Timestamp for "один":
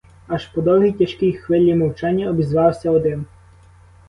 2.91-3.25